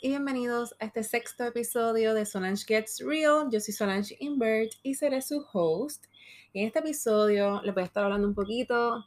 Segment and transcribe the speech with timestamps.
[0.00, 3.50] y bienvenidos a este sexto episodio de Solange Gets Real.
[3.50, 6.06] Yo soy Solange Invert y seré su host.
[6.54, 9.04] En este episodio les voy a estar hablando un poquito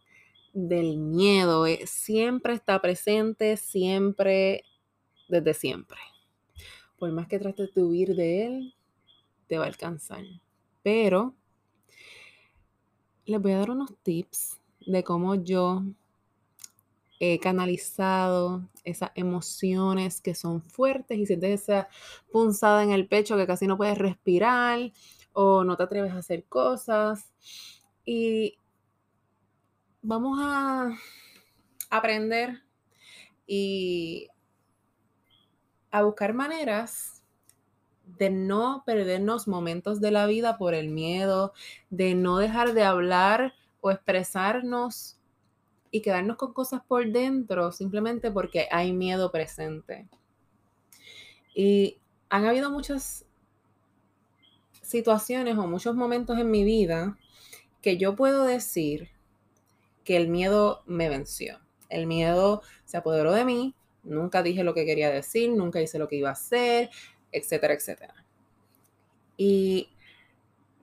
[0.53, 1.65] del miedo.
[1.65, 4.65] Eh, siempre está presente, siempre,
[5.27, 5.97] desde siempre.
[6.99, 8.75] Por más que trates de huir de él,
[9.47, 10.25] te va a alcanzar.
[10.83, 11.33] Pero
[13.25, 15.81] les voy a dar unos tips de cómo yo
[17.19, 21.87] he canalizado esas emociones que son fuertes y sientes esa
[22.31, 24.91] punzada en el pecho que casi no puedes respirar
[25.33, 27.31] o no te atreves a hacer cosas.
[28.05, 28.57] Y
[30.01, 30.89] vamos a
[31.89, 32.61] aprender
[33.45, 34.29] y
[35.91, 37.23] a buscar maneras
[38.05, 41.53] de no perdernos momentos de la vida por el miedo,
[41.89, 45.16] de no dejar de hablar o expresarnos
[45.97, 50.07] y quedarnos con cosas por dentro simplemente porque hay miedo presente.
[51.55, 51.97] Y
[52.29, 53.25] han habido muchas
[54.83, 57.17] situaciones o muchos momentos en mi vida
[57.81, 59.09] que yo puedo decir
[60.03, 61.59] que el miedo me venció.
[61.89, 66.07] El miedo se apoderó de mí, nunca dije lo que quería decir, nunca hice lo
[66.07, 66.91] que iba a hacer,
[67.31, 68.13] etcétera, etcétera.
[69.35, 69.89] Y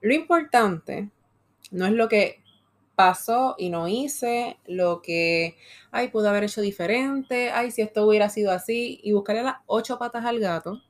[0.01, 1.09] lo importante
[1.71, 2.43] no es lo que
[2.95, 5.57] pasó y no hice lo que,
[5.91, 9.99] ay, pude haber hecho diferente, ay, si esto hubiera sido así, y buscarle las ocho
[9.99, 10.81] patas al gato,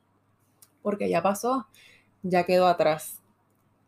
[0.81, 1.67] porque ya pasó,
[2.23, 3.21] ya quedó atrás.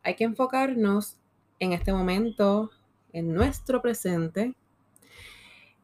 [0.04, 1.18] Hay que enfocarnos
[1.60, 2.72] en este momento,
[3.14, 4.56] en nuestro presente,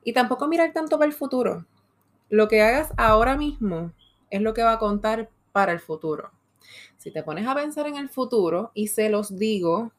[0.04, 1.66] y tampoco mirar tanto para el futuro.
[2.30, 3.94] Lo que hagas ahora mismo
[4.30, 6.31] es lo que va a contar para el futuro.
[6.98, 9.92] Si te pones a pensar en el futuro, y se los digo,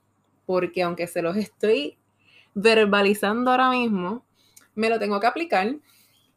[0.47, 1.97] porque aunque se los estoy
[2.55, 4.25] verbalizando ahora mismo,
[4.75, 5.77] me lo tengo que aplicar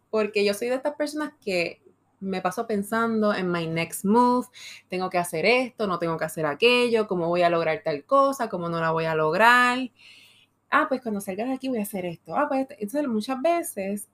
[0.09, 1.81] porque yo soy de estas personas que
[2.19, 4.47] me paso pensando en my next move,
[4.89, 8.49] tengo que hacer esto, no tengo que hacer aquello, cómo voy a lograr tal cosa,
[8.49, 9.91] cómo no la voy a lograr.
[10.69, 12.35] Ah, pues cuando salgas de aquí voy a hacer esto.
[12.35, 14.07] Ah, pues entonces muchas veces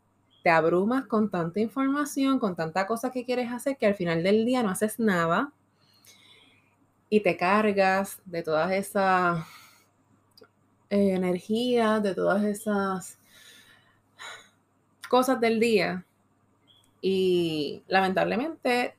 [0.44, 4.46] te abrumas con tanta información, con tanta cosa que quieres hacer que al final del
[4.46, 5.53] día no haces nada
[7.09, 9.46] y te cargas de todas esas
[10.94, 13.18] eh, energía, de todas esas
[15.09, 16.06] cosas del día.
[17.02, 18.96] Y lamentablemente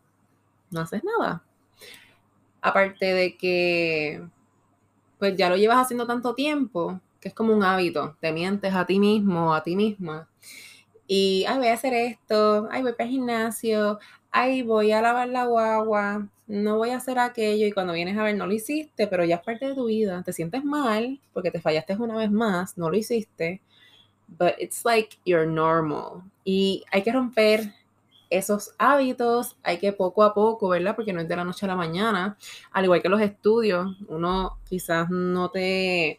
[0.72, 1.44] no haces nada.
[2.60, 4.26] Aparte de que
[5.20, 8.16] pues ya lo llevas haciendo tanto tiempo que es como un hábito.
[8.20, 10.28] Te mientes a ti mismo, a ti misma.
[11.06, 14.00] Y, ay, voy a hacer esto, ay, voy para el gimnasio,
[14.32, 18.22] ay, voy a lavar la guagua, no voy a hacer aquello y cuando vienes a
[18.22, 21.50] ver no lo hiciste, pero ya es parte de tu vida, te sientes mal porque
[21.50, 23.62] te fallaste una vez más, no lo hiciste,
[24.28, 26.22] but it's like you're normal.
[26.44, 27.72] Y hay que romper
[28.30, 30.96] esos hábitos, hay que poco a poco, ¿verdad?
[30.96, 32.36] Porque no es de la noche a la mañana,
[32.72, 36.18] al igual que los estudios, uno quizás no te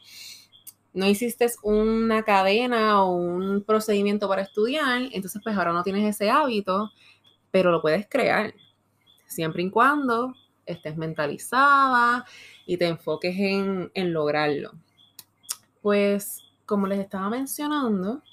[0.94, 6.30] no hiciste una cadena o un procedimiento para estudiar, entonces pues ahora no tienes ese
[6.30, 6.92] hábito,
[7.52, 8.54] pero lo puedes crear
[9.28, 12.26] siempre y cuando estés mentalizada
[12.66, 14.72] y te enfoques en, lograrlo.
[15.82, 18.24] Pues como les estaba mencionando,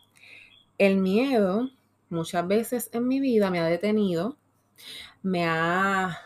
[0.79, 1.71] el miedo
[2.09, 4.37] muchas veces en mi vida me ha detenido,
[5.23, 6.19] me ha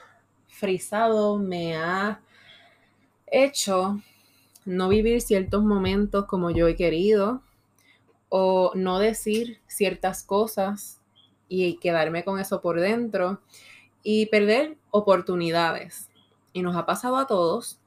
[0.49, 2.21] frizado, me ha
[3.27, 4.00] hecho
[4.65, 7.43] no vivir ciertos momentos como yo he querido
[8.28, 11.00] o no decir ciertas cosas
[11.48, 13.41] y quedarme con eso por dentro
[14.09, 16.09] y perder oportunidades.
[16.53, 17.81] Y nos ha pasado a todos.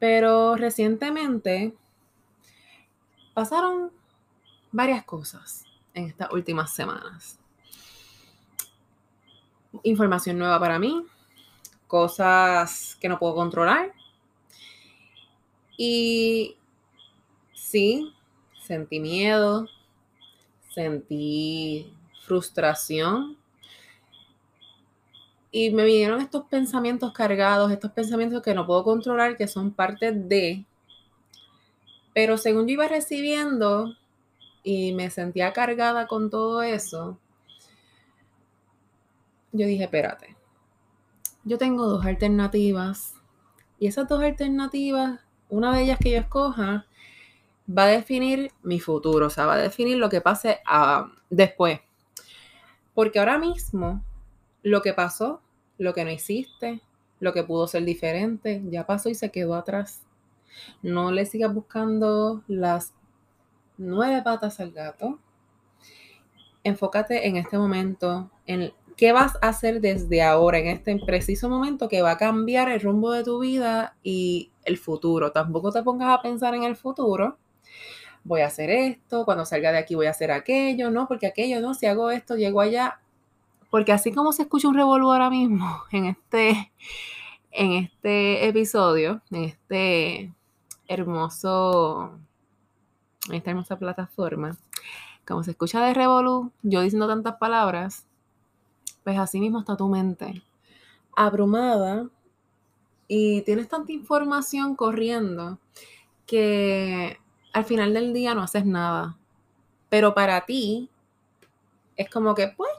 [0.00, 1.72] Pero recientemente
[3.32, 3.92] pasaron
[4.72, 7.38] varias cosas en estas últimas semanas.
[9.84, 11.06] Información nueva para mí,
[11.86, 13.94] cosas que no puedo controlar.
[15.78, 16.56] Y
[17.54, 18.12] sí,
[18.62, 19.68] sentí miedo,
[20.74, 21.94] sentí
[22.24, 23.35] frustración,
[25.58, 30.12] y me vinieron estos pensamientos cargados, estos pensamientos que no puedo controlar, que son parte
[30.12, 30.66] de.
[32.12, 33.96] Pero según yo iba recibiendo
[34.62, 37.18] y me sentía cargada con todo eso,
[39.50, 40.36] yo dije, espérate,
[41.44, 43.14] yo tengo dos alternativas.
[43.78, 46.84] Y esas dos alternativas, una de ellas que yo escoja,
[47.66, 51.80] va a definir mi futuro, o sea, va a definir lo que pase ah, después.
[52.92, 54.04] Porque ahora mismo,
[54.62, 55.40] lo que pasó
[55.78, 56.80] lo que no hiciste,
[57.20, 60.02] lo que pudo ser diferente, ya pasó y se quedó atrás.
[60.82, 62.94] No le sigas buscando las
[63.78, 65.18] nueve patas al gato.
[66.64, 71.86] Enfócate en este momento, en ¿Qué vas a hacer desde ahora, en este preciso momento,
[71.86, 75.32] que va a cambiar el rumbo de tu vida y el futuro?
[75.32, 77.36] Tampoco te pongas a pensar en el futuro.
[78.24, 81.60] Voy a hacer esto, cuando salga de aquí voy a hacer aquello, no, porque aquello,
[81.60, 82.98] no, si hago esto, llego allá.
[83.70, 86.72] Porque así como se escucha un revolú ahora mismo en este,
[87.50, 90.32] en este episodio, en este
[90.88, 92.12] hermoso,
[93.28, 94.56] en esta hermosa plataforma,
[95.26, 98.06] como se escucha de revolú, yo diciendo tantas palabras,
[99.02, 100.42] pues así mismo está tu mente
[101.16, 102.08] abrumada
[103.08, 105.58] y tienes tanta información corriendo
[106.26, 107.18] que
[107.52, 109.16] al final del día no haces nada.
[109.88, 110.90] Pero para ti
[111.96, 112.70] es como que, pues,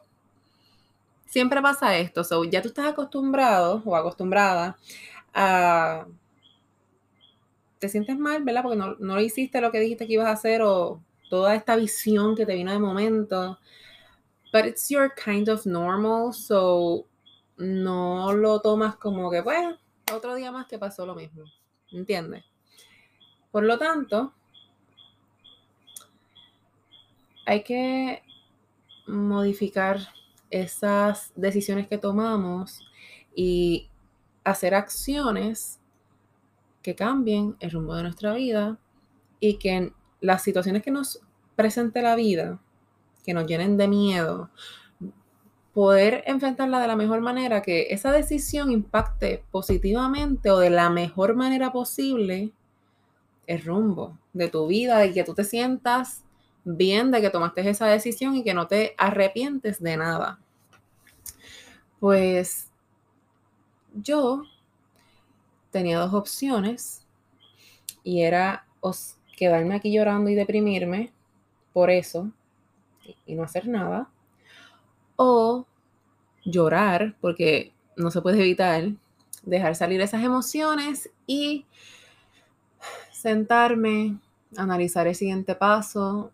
[1.27, 2.23] siempre pasa esto.
[2.23, 4.77] So, ya tú estás acostumbrado o acostumbrada
[5.33, 6.05] a...
[7.79, 8.63] Te sientes mal, ¿verdad?
[8.63, 12.35] Porque no, no hiciste lo que dijiste que ibas a hacer o toda esta visión
[12.35, 13.59] que te vino de momento
[14.51, 17.05] but it's your kind of normal, so
[17.57, 19.77] no lo tomas como que, bueno,
[20.13, 21.43] otro día más que pasó lo mismo,
[21.91, 22.43] ¿entiendes?
[23.51, 24.33] Por lo tanto,
[27.45, 28.23] hay que
[29.07, 29.99] modificar
[30.49, 32.79] esas decisiones que tomamos
[33.35, 33.89] y
[34.43, 35.79] hacer acciones
[36.81, 38.77] que cambien el rumbo de nuestra vida
[39.39, 41.21] y que las situaciones que nos
[41.55, 42.59] presente la vida
[43.27, 44.49] que nos llenen de miedo,
[45.73, 51.35] poder enfrentarla de la mejor manera, que esa decisión impacte positivamente o de la mejor
[51.35, 52.53] manera posible
[53.45, 56.23] el rumbo de tu vida, y que tú te sientas
[56.75, 60.39] bien de que tomaste esa decisión y que no te arrepientes de nada.
[61.99, 62.69] Pues
[63.93, 64.43] yo
[65.71, 67.05] tenía dos opciones
[68.03, 68.65] y era
[69.35, 71.11] quedarme aquí llorando y deprimirme
[71.73, 72.31] por eso
[73.25, 74.09] y no hacer nada.
[75.15, 75.65] O
[76.43, 78.91] llorar, porque no se puede evitar,
[79.43, 81.65] dejar salir esas emociones y
[83.11, 84.17] sentarme,
[84.57, 86.31] analizar el siguiente paso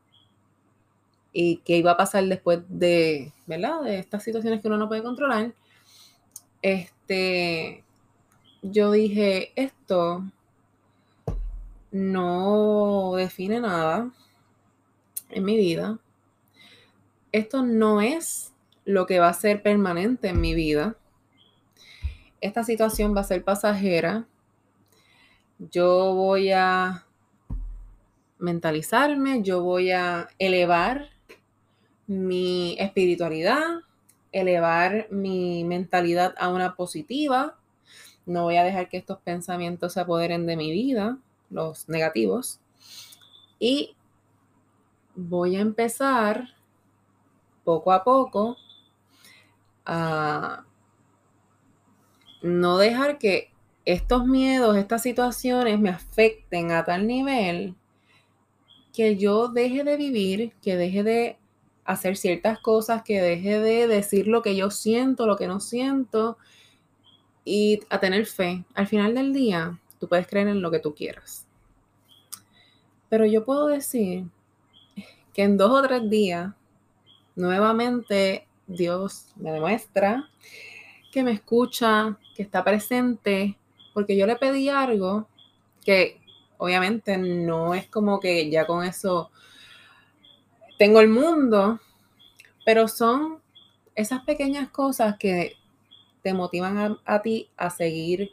[1.33, 3.81] y qué iba a pasar después de, ¿verdad?
[3.81, 5.53] De estas situaciones que uno no puede controlar.
[6.61, 7.83] Este,
[8.61, 10.23] yo dije, esto
[11.91, 14.11] no define nada
[15.29, 15.99] en mi vida
[17.33, 18.53] esto no es
[18.85, 20.95] lo que va a ser permanente en mi vida.
[22.39, 24.27] Esta situación va a ser pasajera.
[25.57, 27.05] Yo voy a
[28.37, 31.09] mentalizarme, yo voy a elevar
[32.07, 33.81] mi espiritualidad,
[34.31, 37.57] elevar mi mentalidad a una positiva.
[38.25, 41.17] No voy a dejar que estos pensamientos se apoderen de mi vida,
[41.49, 42.59] los negativos.
[43.59, 43.95] Y
[45.15, 46.49] voy a empezar
[47.63, 48.57] poco a poco
[49.85, 50.65] a
[52.41, 53.51] no dejar que
[53.85, 57.75] estos miedos, estas situaciones me afecten a tal nivel
[58.93, 61.37] que yo deje de vivir, que deje de
[61.85, 66.37] hacer ciertas cosas, que deje de decir lo que yo siento, lo que no siento
[67.45, 68.63] y a tener fe.
[68.73, 71.45] Al final del día, tú puedes creer en lo que tú quieras.
[73.09, 74.25] Pero yo puedo decir
[75.33, 76.53] que en dos o tres días
[77.35, 80.29] nuevamente Dios me demuestra
[81.11, 83.57] que me escucha, que está presente,
[83.93, 85.27] porque yo le pedí algo
[85.85, 86.19] que
[86.57, 89.29] obviamente no es como que ya con eso
[90.77, 91.79] tengo el mundo,
[92.65, 93.39] pero son
[93.95, 95.53] esas pequeñas cosas que
[96.21, 98.31] te motivan a, ti a seguir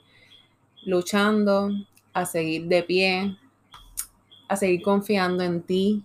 [0.84, 1.70] luchando,
[2.12, 3.38] a seguir de pie,
[4.48, 6.04] a seguir confiando en ti,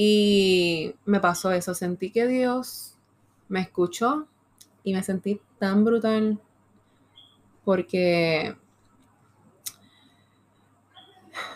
[0.00, 2.94] y me pasó eso, sentí que Dios
[3.48, 4.28] me escuchó
[4.84, 6.40] y me sentí tan brutal
[7.64, 8.54] porque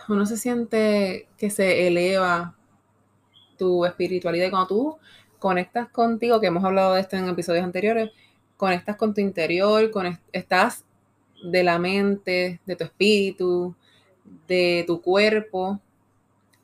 [0.09, 2.57] uno se siente que se eleva
[3.63, 4.99] tu espiritualidad y cuando tú
[5.39, 8.11] conectas contigo, que hemos hablado de esto en episodios anteriores,
[8.57, 9.89] conectas con tu interior,
[10.33, 10.85] estás
[11.45, 13.77] de la mente, de tu espíritu,
[14.49, 15.79] de tu cuerpo,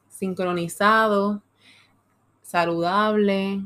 [0.08, 1.40] sincronizado
[2.42, 3.60] saludable,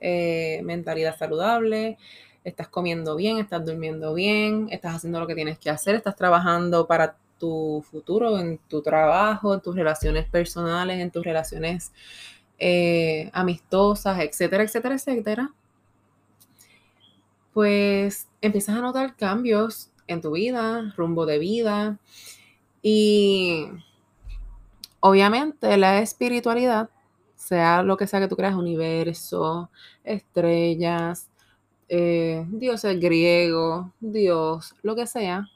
[0.00, 1.98] eh, mentalidad saludable,
[2.44, 6.86] estás comiendo bien, estás durmiendo bien, estás haciendo lo que tienes que hacer, estás trabajando
[6.86, 11.92] para tu futuro, en tu trabajo, en tus relaciones personales, en tus relaciones
[12.58, 15.54] eh, amistosas, etcétera, etcétera, etcétera,
[17.52, 21.98] pues empiezas a notar cambios en tu vida, rumbo de vida
[22.82, 23.66] y
[25.00, 26.90] obviamente la espiritualidad
[27.34, 29.70] sea lo que sea que tú creas, universo,
[30.04, 31.28] estrellas,
[31.88, 35.48] eh, dioses griegos, Dios, lo que sea.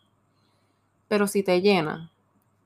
[1.09, 2.13] Pero si te llena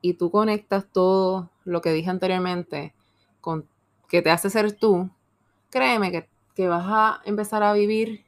[0.03, 2.93] y tú conectas todo lo que dije anteriormente
[3.41, 3.67] con
[4.14, 5.11] que te hace ser tú,
[5.71, 8.25] créeme que, que vas a empezar a vivir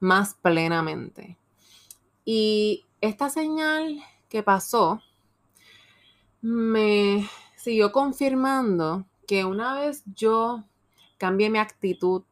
[0.00, 1.36] más plenamente.
[2.24, 5.02] Y esta señal que pasó
[6.40, 10.64] me siguió confirmando que una vez yo
[11.18, 12.22] cambié mi actitud,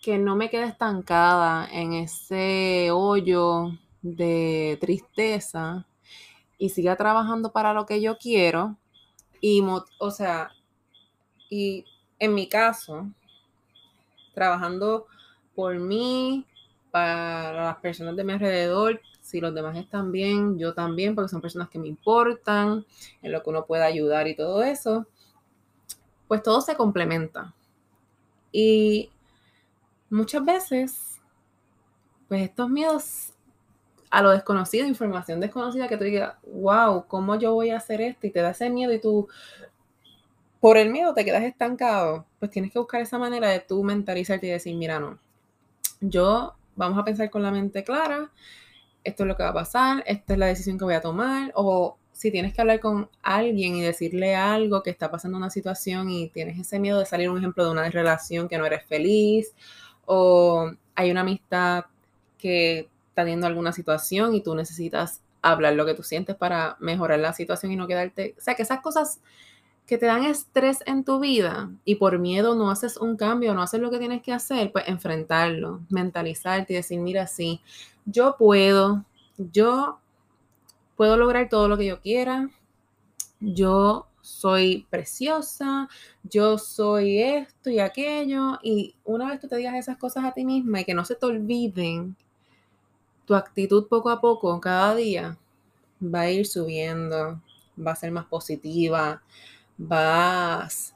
[0.00, 3.68] que no me quede estancada en ese hoyo
[4.00, 5.86] de tristeza
[6.58, 8.78] y siga trabajando para lo que yo quiero.
[9.40, 9.62] Y,
[10.00, 10.50] o sea,
[11.52, 11.84] y
[12.18, 13.10] en mi caso,
[14.34, 15.06] trabajando
[15.54, 16.46] por mí,
[16.90, 21.40] para las personas de mi alrededor, si los demás están bien, yo también, porque son
[21.40, 22.84] personas que me importan,
[23.22, 25.06] en lo que uno puede ayudar y todo eso
[26.32, 27.52] pues todo se complementa.
[28.50, 29.10] Y
[30.08, 31.20] muchas veces,
[32.26, 33.34] pues estos miedos
[34.08, 38.26] a lo desconocido, información desconocida, que tú digas, wow, ¿cómo yo voy a hacer esto?
[38.26, 39.28] Y te da ese miedo y tú,
[40.62, 44.46] por el miedo te quedas estancado, pues tienes que buscar esa manera de tú mentalizarte
[44.46, 45.18] y decir, mira, no,
[46.00, 48.30] yo vamos a pensar con la mente clara,
[49.02, 51.50] esto es lo que va a pasar, esta es la decisión que voy a tomar,
[51.56, 56.08] o si tienes que hablar con alguien y decirle algo que está pasando una situación
[56.10, 59.52] y tienes ese miedo de salir un ejemplo de una relación que no eres feliz
[60.06, 61.86] o hay una amistad
[62.38, 67.18] que está teniendo alguna situación y tú necesitas hablar lo que tú sientes para mejorar
[67.18, 69.18] la situación y no quedarte, o sea, que esas cosas
[69.92, 73.60] que te dan estrés en tu vida y por miedo no haces un cambio, no
[73.60, 77.60] haces lo que tienes que hacer, pues enfrentarlo, mentalizarte y decir, mira, sí,
[78.06, 79.04] yo puedo,
[79.36, 79.98] yo
[80.96, 82.48] puedo lograr todo lo que yo quiera,
[83.38, 85.90] yo soy preciosa,
[86.22, 90.46] yo soy esto y aquello, y una vez tú te digas esas cosas a ti
[90.46, 92.16] misma y que no se te olviden,
[93.26, 95.36] tu actitud poco a poco, cada día,
[96.02, 97.42] va a ir subiendo,
[97.78, 99.22] va a ser más positiva,
[99.78, 100.94] vas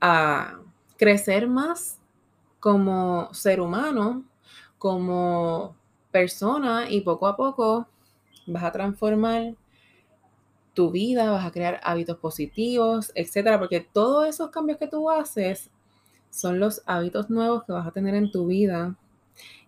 [0.00, 0.58] a
[0.96, 1.98] crecer más
[2.60, 4.24] como ser humano,
[4.78, 5.76] como
[6.10, 7.88] persona y poco a poco
[8.46, 9.54] vas a transformar
[10.74, 15.70] tu vida, vas a crear hábitos positivos, etcétera, porque todos esos cambios que tú haces
[16.30, 18.96] son los hábitos nuevos que vas a tener en tu vida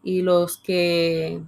[0.02, 1.42] y los que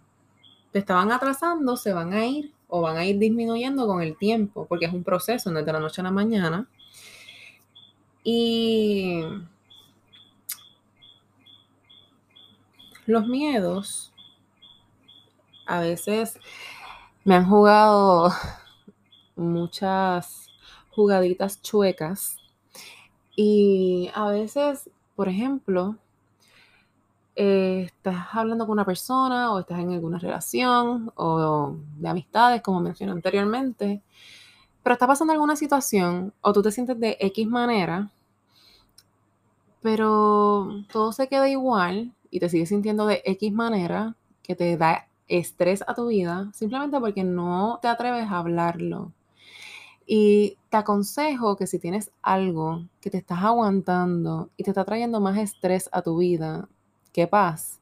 [0.72, 4.66] te estaban atrasando se van a ir o van a ir disminuyendo con el tiempo,
[4.66, 6.68] porque es un proceso, no de la noche a la mañana.
[8.24, 9.22] Y
[13.06, 14.12] los miedos
[15.66, 16.38] a veces
[17.24, 18.32] me han jugado
[19.36, 20.48] muchas
[20.90, 22.36] jugaditas chuecas
[23.36, 25.96] y a veces, por ejemplo,
[27.36, 32.80] eh, estás hablando con una persona o estás en alguna relación o de amistades, como
[32.80, 34.02] mencioné anteriormente,
[34.82, 38.10] pero está pasando alguna situación o tú te sientes de X manera,
[39.82, 45.06] pero todo se queda igual y te sigues sintiendo de X manera que te da
[45.28, 49.12] estrés a tu vida simplemente porque no te atreves a hablarlo.
[50.06, 55.20] Y te aconsejo que si tienes algo que te estás aguantando y te está trayendo
[55.20, 56.68] más estrés a tu vida
[57.16, 57.80] que paz,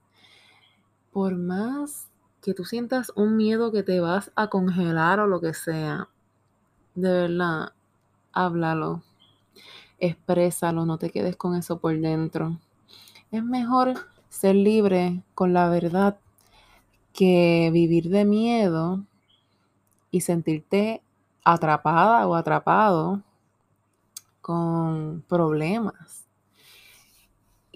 [1.10, 2.08] por más
[2.40, 6.08] que tú sientas un miedo que te vas a congelar o lo que sea,
[6.94, 7.72] de verdad,
[8.32, 9.02] háblalo,
[9.98, 12.60] exprésalo, no te quedes con eso por dentro.
[13.32, 13.94] Es mejor
[14.28, 16.16] ser libre con la verdad
[17.12, 19.02] que vivir de miedo
[20.12, 21.02] y sentirte
[21.42, 23.20] atrapada o atrapado
[24.40, 26.24] con problemas.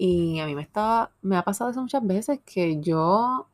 [0.01, 3.47] Y a mí me estaba, me ha pasado eso muchas veces que yo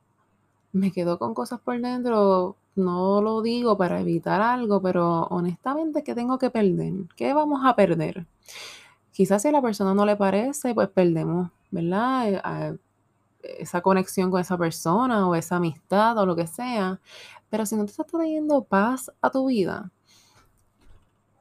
[0.74, 6.14] me quedo con cosas por dentro, no lo digo para evitar algo, pero honestamente, ¿qué
[6.14, 6.94] tengo que perder?
[7.16, 8.28] ¿Qué vamos a perder?
[9.12, 12.30] Quizás si a la persona no le parece, pues perdemos, ¿verdad?
[12.30, 12.78] Eh,
[13.60, 17.00] esa conexión con esa persona o esa amistad o lo que sea,
[17.50, 19.92] pero si no te está trayendo paz a tu vida,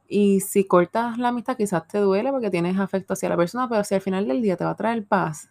[0.07, 3.83] y si cortas la amistad quizás te duele porque tienes afecto hacia la persona, pero
[3.83, 5.49] si al final del día te va a traer paz,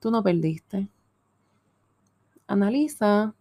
[0.00, 0.88] tú no perdiste.
[2.46, 3.34] Analiza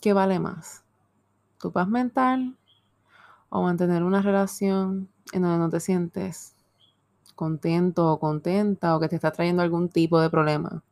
[0.00, 0.84] qué vale más,
[1.58, 2.56] tu paz mental
[3.48, 6.54] o mantener una relación en donde no te sientes
[7.34, 10.82] contento o contenta o que te está trayendo algún tipo de problema.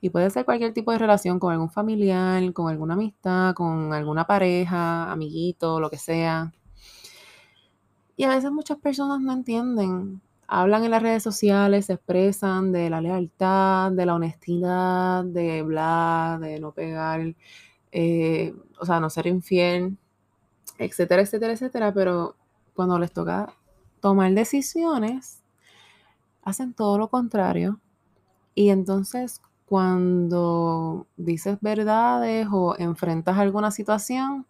[0.00, 4.26] Y puede ser cualquier tipo de relación con algún familiar, con alguna amistad, con alguna
[4.26, 6.52] pareja, amiguito, lo que sea.
[8.16, 12.90] Y a veces muchas personas no entienden hablan en las redes sociales, se expresan de
[12.90, 17.34] la lealtad, de la honestidad, de bla, de no pegar,
[17.92, 19.96] eh, o sea, no ser infiel,
[20.78, 22.36] etcétera, etcétera, etcétera, pero
[22.74, 23.52] cuando les toca
[24.00, 25.42] tomar decisiones,
[26.42, 27.80] hacen todo lo contrario.
[28.54, 34.46] Y entonces cuando dices verdades o enfrentas alguna situación,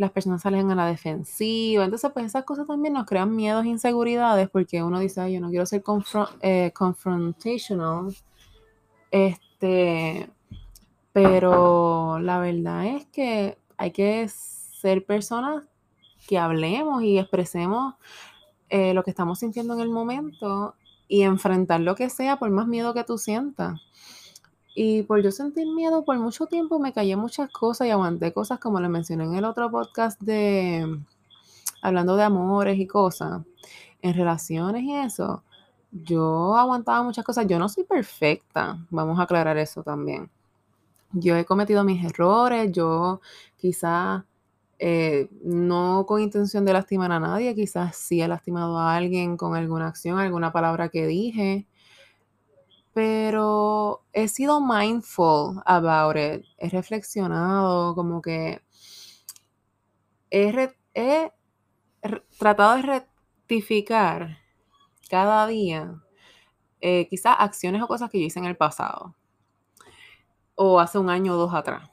[0.00, 1.84] las personas salen a la defensiva.
[1.84, 5.40] Entonces, pues esas cosas también nos crean miedos e inseguridades porque uno dice, Ay, yo
[5.40, 5.82] no quiero ser
[6.40, 8.16] eh, confrontational.
[9.10, 10.30] Este,
[11.12, 15.64] pero la verdad es que hay que ser personas
[16.26, 17.94] que hablemos y expresemos
[18.70, 20.76] eh, lo que estamos sintiendo en el momento
[21.08, 23.82] y enfrentar lo que sea por más miedo que tú sientas.
[24.82, 28.58] Y por yo sentir miedo por mucho tiempo me callé muchas cosas y aguanté cosas
[28.58, 31.02] como le mencioné en el otro podcast de
[31.82, 33.42] hablando de amores y cosas,
[34.00, 35.44] en relaciones y eso.
[35.92, 37.46] Yo aguantaba muchas cosas.
[37.46, 38.78] Yo no soy perfecta.
[38.88, 40.30] Vamos a aclarar eso también.
[41.12, 42.72] Yo he cometido mis errores.
[42.72, 43.20] Yo
[43.58, 44.24] quizás
[44.78, 49.54] eh, no con intención de lastimar a nadie, quizás sí he lastimado a alguien con
[49.54, 51.66] alguna acción, alguna palabra que dije
[52.92, 58.62] pero he sido mindful about it, he reflexionado, como que
[60.30, 60.72] he,
[62.38, 64.38] tratado de rectificar
[65.08, 66.00] cada día
[66.80, 69.14] eh, quizás acciones o cosas que yo hice en el pasado
[70.54, 71.90] o hace un año o dos atrás,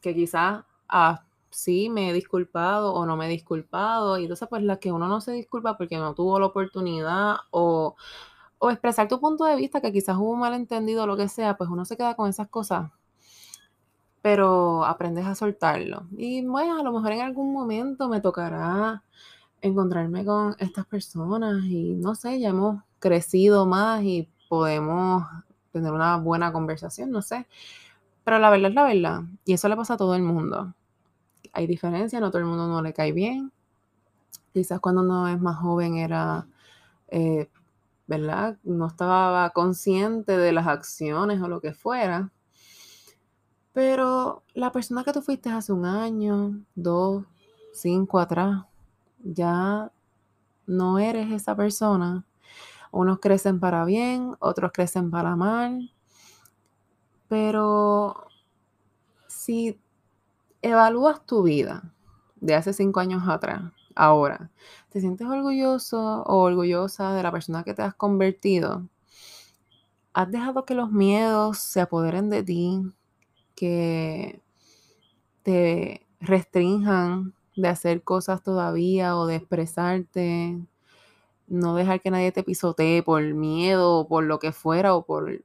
[0.00, 4.62] que quizás ah, sí me he disculpado o no me he disculpado y entonces pues
[4.62, 7.96] la que uno no se disculpa porque no tuvo la oportunidad o
[8.58, 11.56] o expresar tu punto de vista, que quizás hubo un malentendido o lo que sea,
[11.56, 12.90] pues uno se queda con esas cosas.
[14.22, 16.06] Pero aprendes a soltarlo.
[16.16, 19.02] Y bueno, a lo mejor en algún momento me tocará
[19.60, 25.24] encontrarme con estas personas y no sé, ya hemos crecido más y podemos
[25.72, 27.46] tener una buena conversación, no sé.
[28.24, 29.22] Pero la verdad es la verdad.
[29.44, 30.74] Y eso le pasa a todo el mundo.
[31.52, 33.52] Hay diferencias, no todo el mundo no le cae bien.
[34.52, 36.46] Quizás cuando uno es más joven era
[37.08, 37.48] eh,
[38.06, 38.58] ¿verdad?
[38.62, 42.32] No estaba consciente de las acciones o lo que fuera.
[43.72, 47.24] Pero la persona que tú fuiste hace un año, dos,
[47.72, 48.64] cinco atrás,
[49.22, 49.92] ya
[50.66, 52.24] no eres esa persona.
[52.90, 55.92] Unos crecen para bien, otros crecen para mal.
[57.28, 58.26] Pero
[59.26, 59.78] si
[60.62, 61.92] evalúas tu vida
[62.36, 64.50] de hace cinco años atrás Ahora,
[64.90, 68.86] ¿te sientes orgulloso o orgullosa de la persona que te has convertido?
[70.12, 72.82] ¿Has dejado que los miedos se apoderen de ti,
[73.54, 74.42] que
[75.42, 80.58] te restrinjan de hacer cosas todavía o de expresarte?
[81.46, 85.42] No dejar que nadie te pisotee por miedo o por lo que fuera o por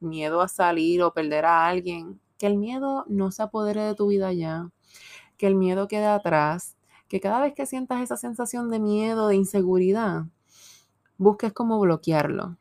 [0.00, 2.20] miedo a salir o perder a alguien.
[2.38, 4.70] Que el miedo no se apodere de tu vida ya.
[5.38, 6.76] Que el miedo quede atrás
[7.12, 10.24] que cada vez que sientas esa sensación de miedo, de inseguridad,
[11.18, 12.56] busques cómo bloquearlo,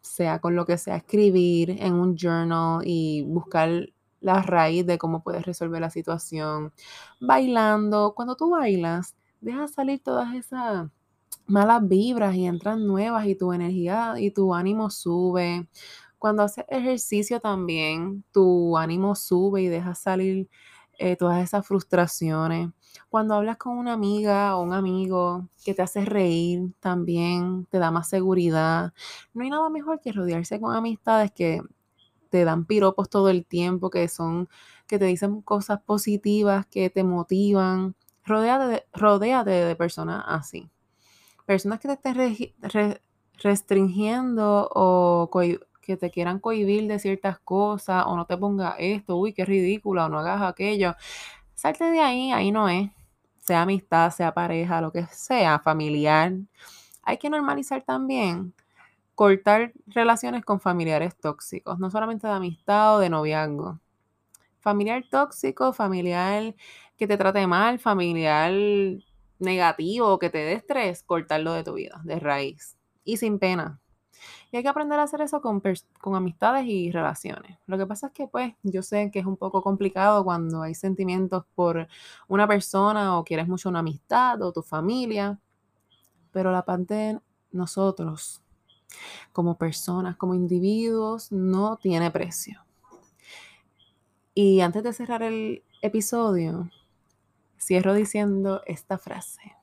[0.00, 3.90] sea con lo que sea, escribir en un journal y buscar
[4.22, 6.72] la raíz de cómo puedes resolver la situación.
[7.20, 10.88] Bailando, cuando tú bailas, deja salir todas esas
[11.46, 15.68] malas vibras y entran nuevas y tu energía y tu ánimo sube.
[16.18, 20.48] Cuando haces ejercicio también, tu ánimo sube y deja salir
[20.98, 22.70] eh, todas esas frustraciones.
[23.08, 27.90] Cuando hablas con una amiga o un amigo que te hace reír también, te da
[27.90, 28.92] más seguridad.
[29.32, 31.62] No hay nada mejor que rodearse con amistades que
[32.30, 34.48] te dan piropos todo el tiempo, que son,
[34.88, 37.94] que te dicen cosas positivas, que te motivan.
[38.24, 40.68] Rodéate de, de personas así.
[41.46, 42.98] Personas que te estén
[43.42, 45.30] restringiendo o
[45.82, 50.06] que te quieran cohibir de ciertas cosas o no te ponga esto, uy, qué ridícula,
[50.06, 50.94] o no hagas aquello.
[51.54, 52.90] Salte de ahí, ahí no es.
[53.38, 56.32] Sea amistad, sea pareja, lo que sea, familiar.
[57.02, 58.54] Hay que normalizar también
[59.14, 63.80] cortar relaciones con familiares tóxicos, no solamente de amistad o de noviazgo.
[64.60, 66.54] Familiar tóxico, familiar
[66.96, 68.52] que te trate mal, familiar
[69.38, 72.76] negativo, que te dé estrés, cortarlo de tu vida, de raíz.
[73.04, 73.80] Y sin pena,
[74.54, 75.60] y hay que aprender a hacer eso con,
[76.00, 77.58] con amistades y relaciones.
[77.66, 80.76] Lo que pasa es que, pues, yo sé que es un poco complicado cuando hay
[80.76, 81.88] sentimientos por
[82.28, 85.40] una persona o quieres mucho una amistad o tu familia,
[86.30, 87.18] pero la parte
[87.50, 88.44] nosotros,
[89.32, 92.64] como personas, como individuos, no tiene precio.
[94.34, 96.70] Y antes de cerrar el episodio,
[97.58, 99.56] cierro diciendo esta frase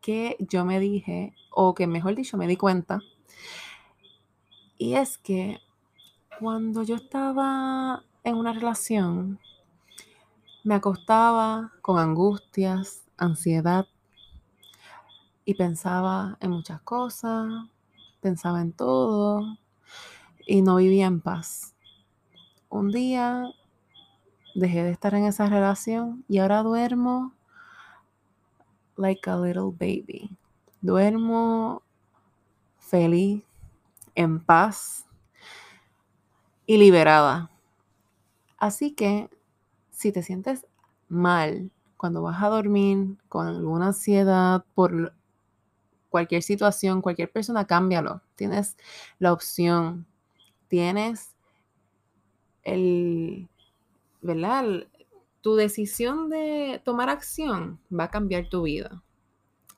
[0.00, 3.00] que yo me dije, o que mejor dicho, me di cuenta.
[4.78, 5.58] Y es que
[6.38, 9.40] cuando yo estaba en una relación,
[10.62, 13.86] me acostaba con angustias, ansiedad
[15.44, 17.50] y pensaba en muchas cosas,
[18.20, 19.58] pensaba en todo
[20.46, 21.74] y no vivía en paz.
[22.68, 23.50] Un día
[24.54, 27.34] dejé de estar en esa relación y ahora duermo
[28.96, 30.30] like a little baby.
[30.80, 31.82] Duermo
[32.78, 33.42] feliz,
[34.18, 35.06] en paz
[36.66, 37.52] y liberada.
[38.58, 39.30] Así que
[39.90, 40.66] si te sientes
[41.08, 45.14] mal cuando vas a dormir con alguna ansiedad por
[46.08, 48.20] cualquier situación, cualquier persona, cámbialo.
[48.34, 48.76] Tienes
[49.20, 50.04] la opción,
[50.66, 51.36] tienes
[52.64, 53.48] el,
[54.20, 54.88] ¿verdad?
[55.42, 59.04] tu decisión de tomar acción va a cambiar tu vida.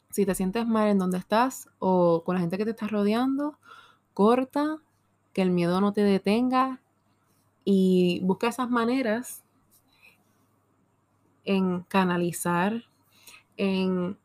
[0.09, 3.59] Si te sientes mal en donde estás o con la gente que te está rodeando,
[4.21, 4.77] corta,
[5.33, 6.83] que el miedo no te detenga
[7.65, 9.43] y busca esas maneras
[11.47, 12.85] en canalizar,
[13.57, 14.19] en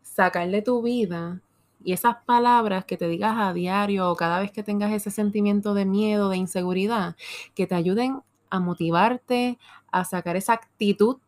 [0.00, 1.42] sacar de tu vida
[1.84, 5.74] y esas palabras que te digas a diario o cada vez que tengas ese sentimiento
[5.74, 7.14] de miedo, de inseguridad,
[7.54, 9.58] que te ayuden a motivarte,
[9.92, 11.18] a sacar esa actitud.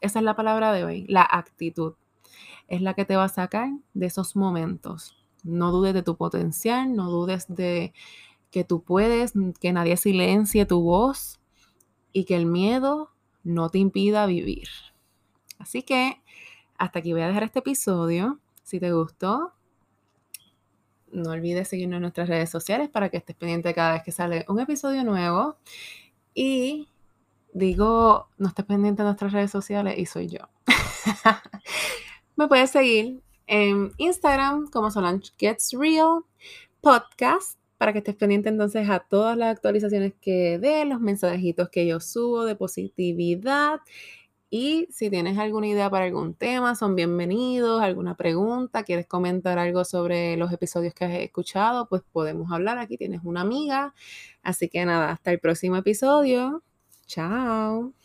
[0.00, 1.96] Esa es la palabra de hoy, la actitud.
[2.66, 5.19] Es la que te va a sacar de esos momentos.
[5.44, 7.92] No dudes de tu potencial, no dudes de
[8.50, 11.40] que tú puedes, que nadie silencie tu voz
[12.12, 13.10] y que el miedo
[13.44, 14.68] no te impida vivir.
[15.58, 16.20] Así que
[16.78, 18.40] hasta aquí voy a dejar este episodio.
[18.62, 19.52] Si te gustó,
[21.12, 24.44] no olvides seguirnos en nuestras redes sociales para que estés pendiente cada vez que sale
[24.48, 25.56] un episodio nuevo.
[26.34, 26.88] Y
[27.52, 30.48] digo, no estés pendiente de nuestras redes sociales y soy yo.
[32.36, 36.20] Me puedes seguir en Instagram como Solange Gets Real
[36.80, 41.84] Podcast para que estés pendiente entonces a todas las actualizaciones que dé, los mensajitos que
[41.84, 43.80] yo subo de positividad.
[44.50, 49.84] Y si tienes alguna idea para algún tema, son bienvenidos, alguna pregunta, quieres comentar algo
[49.84, 52.78] sobre los episodios que has escuchado, pues podemos hablar.
[52.78, 53.94] Aquí tienes una amiga.
[54.42, 56.62] Así que nada, hasta el próximo episodio.
[57.06, 57.99] Chao.